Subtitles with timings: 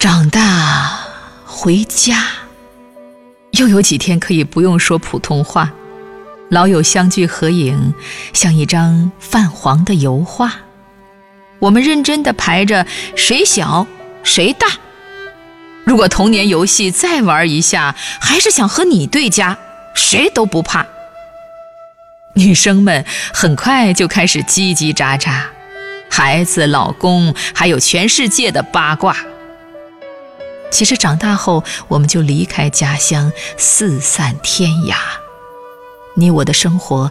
[0.00, 0.98] 长大
[1.44, 2.24] 回家，
[3.50, 5.70] 又有几天可以不用说普通话，
[6.48, 7.92] 老友相聚合影，
[8.32, 10.54] 像一张泛黄的油画。
[11.58, 13.86] 我们认真的排着谁小
[14.22, 14.68] 谁大。
[15.84, 19.58] 如果童年游戏再玩一下，还是想和你对家，
[19.94, 20.86] 谁都不怕。
[22.36, 23.04] 女生们
[23.34, 25.42] 很快就开始叽叽喳喳，
[26.10, 29.14] 孩子、老公，还有全世界的八卦。
[30.70, 34.94] 其实长大后，我们就离开家乡，四散天涯。
[36.14, 37.10] 你我的生活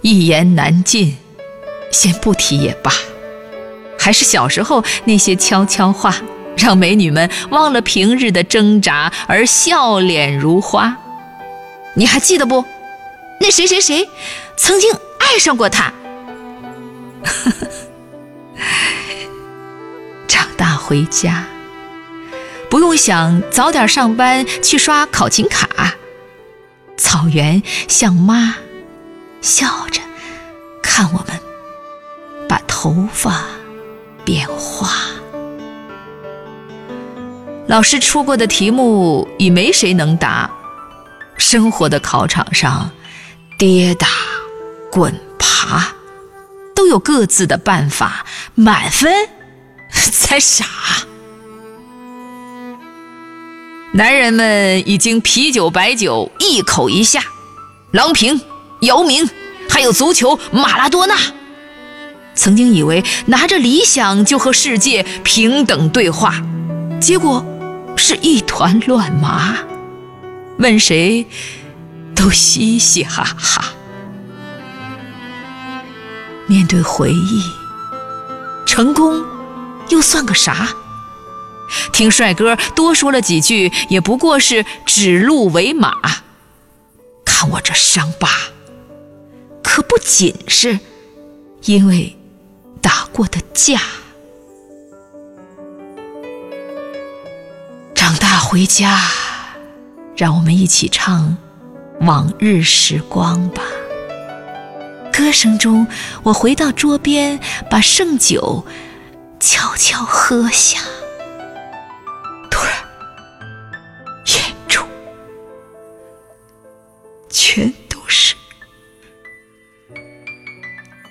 [0.00, 1.16] 一言难尽，
[1.90, 2.92] 先不提也罢。
[3.98, 6.14] 还是小时候那些悄悄话，
[6.56, 10.96] 让美女们忘了平日的挣扎，而笑脸如花。
[11.94, 12.64] 你还记得不？
[13.40, 14.08] 那谁谁谁
[14.56, 15.92] 曾经爱上过他。
[20.28, 21.44] 长大回家，
[22.74, 25.94] 不用想早点上班去刷考勤卡。
[26.96, 28.56] 草原像妈，
[29.40, 30.00] 笑着
[30.82, 31.40] 看我们
[32.48, 33.44] 把头发
[34.24, 34.90] 变花。
[37.68, 40.50] 老师出过的题目已没谁能答。
[41.38, 42.90] 生活的考场上。
[43.56, 44.08] 跌打、
[44.90, 45.94] 滚爬，
[46.74, 48.26] 都有各自的办法，
[48.56, 49.28] 满分
[50.10, 50.64] 才傻。
[53.96, 57.22] 男人们已经啤酒白酒一口一下，
[57.92, 58.40] 郎平、
[58.80, 59.30] 姚明，
[59.70, 61.14] 还有足球马拉多纳，
[62.34, 66.42] 曾经以为拿着理想就和世界平等对话，
[67.00, 67.46] 结果
[67.96, 69.58] 是一团乱麻。
[70.58, 71.24] 问谁？
[72.16, 73.64] 都嘻嘻哈哈。
[76.48, 77.44] 面对回忆，
[78.66, 79.24] 成功
[79.88, 80.68] 又算个啥？
[81.92, 85.94] 听帅哥多说了几句，也不过是指鹿为马。
[87.24, 88.28] 看我这伤疤，
[89.62, 90.78] 可不仅是
[91.64, 92.16] 因为
[92.80, 93.80] 打过的架。
[97.94, 99.00] 长大回家，
[100.16, 101.36] 让我们一起唱。
[102.00, 103.62] 往日时光吧，
[105.12, 105.86] 歌声中，
[106.24, 107.38] 我回到桌边，
[107.70, 108.66] 把剩酒
[109.38, 110.80] 悄悄喝下。
[117.46, 118.34] 全都是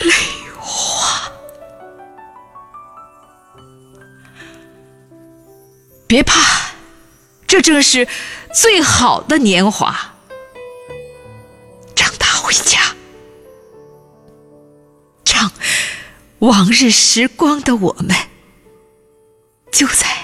[0.00, 0.12] 泪
[0.58, 1.30] 花。
[6.08, 6.72] 别怕，
[7.46, 8.08] 这正是
[8.52, 10.16] 最好的年华。
[11.94, 12.96] 唱他回家，
[15.24, 15.52] 唱
[16.40, 18.16] 往日时光的我们，
[19.70, 20.15] 就在。